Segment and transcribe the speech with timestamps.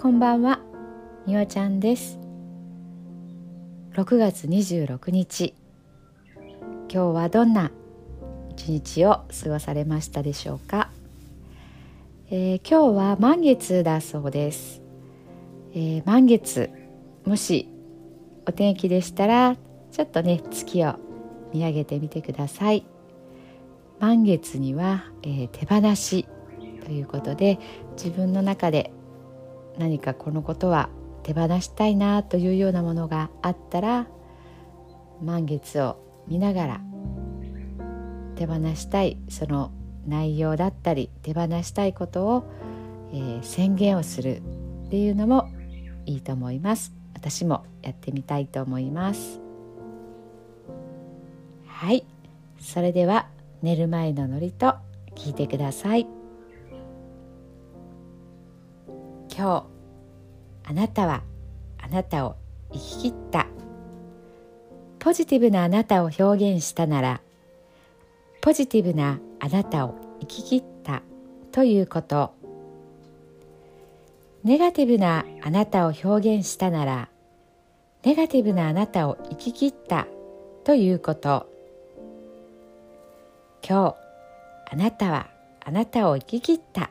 [0.00, 0.60] こんばんは。
[1.26, 2.18] みおちゃんです。
[3.92, 5.54] 6月26日。
[6.88, 7.70] 今日はどんな
[8.48, 10.90] 一日を過ごされましたでしょうか、
[12.30, 14.80] えー、今日は満月だそうです、
[15.74, 16.70] えー、満月
[17.26, 17.68] もし
[18.46, 19.58] お天気でしたら
[19.92, 20.94] ちょっとね月を
[21.52, 22.86] 見上げてみてください。
[23.98, 26.26] 満月には、えー、手放し
[26.86, 27.58] ということで
[27.98, 28.94] 自分の中で
[29.80, 30.90] 何かこのことは
[31.22, 34.06] 手放したいなというようなものがあったら
[35.22, 35.96] 満月を
[36.28, 36.80] 見ながら
[38.36, 39.72] 手放したいその
[40.06, 42.44] 内容だったり手放したいことを、
[43.10, 44.42] えー、宣言をする
[44.86, 45.50] っていうのも
[46.04, 46.92] いいと思います。
[47.14, 49.40] 私もやってみたいと思います。
[51.66, 52.04] はい。
[52.58, 53.28] それでは
[53.62, 54.74] 寝る前のノリと
[55.14, 56.19] 聞いてください。
[59.40, 59.64] 今
[60.64, 61.22] 日あなたは
[61.78, 62.36] あなたを
[62.74, 63.46] 生き切った。
[64.98, 67.22] ポジティブなあなたを表現したなら
[68.42, 71.00] ポジティブなあなたを生き切った
[71.52, 72.34] ということ。
[74.44, 77.08] ネガティブなあなたを表現したなら
[78.02, 80.06] ネガティブなあなたを生き切った
[80.64, 81.46] ということ。
[83.66, 83.96] 今日
[84.70, 85.30] あなたは
[85.64, 86.90] あなたを生き切った。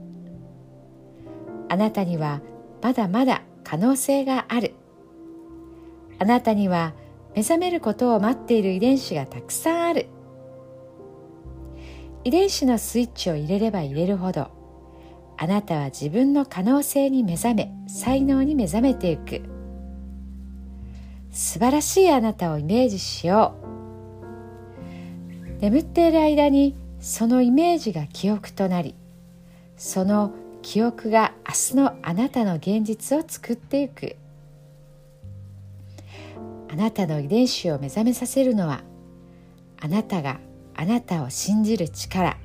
[1.71, 2.41] あなたには
[2.81, 4.73] まだまだ可能性がある。
[6.19, 6.93] あなたには
[7.33, 10.07] 目覚めることを待っている遺伝子がたくさんある。
[12.25, 14.51] 遺伝子のスイッチを入れれば入れるほど
[15.37, 19.41] あなたは自分の可能性に目覚め才能に目覚めていく。
[21.31, 23.55] 素晴らしいあなたをイメージしよ
[25.57, 25.61] う。
[25.61, 28.93] 眠っている間にそのイメージが記憶となり
[29.77, 34.15] その記憶が明日のあなたの現実を作っていく。
[36.69, 38.81] あなたの遺伝子を目覚めさせるのは
[39.81, 40.39] あなたが
[40.73, 42.37] あなたを信じる力。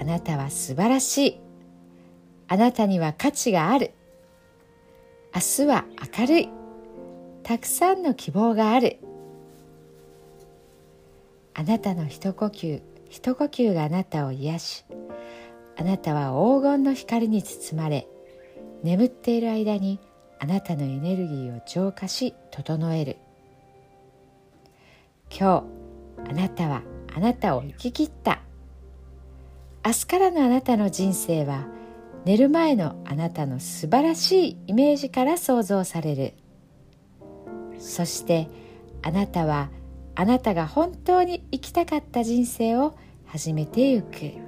[0.00, 1.40] あなたは素晴らしい。
[2.48, 3.92] あなたには価値がある。
[5.34, 5.84] 明日は
[6.18, 6.48] 明るい。
[7.42, 8.98] たくさんの希望がある。
[11.54, 14.84] あなたの一呼吸一呼吸があなたを癒し
[15.78, 18.08] あなたは黄金の光に包まれ
[18.82, 20.00] 眠っている間に
[20.40, 23.16] あなたのエネルギーを浄化し整える。
[25.30, 25.64] 今
[26.18, 26.82] 日あなたは
[27.14, 28.40] あなたを生き切った。
[29.84, 31.66] 明日からのあなたの人生は
[32.24, 36.34] 寝る前のあなたの素晴らしいイメージから想像される。
[37.78, 38.48] そして
[39.02, 39.70] あなたは
[40.16, 42.96] あなたが本当に生きたかった人生を
[43.26, 44.47] 始めてゆく。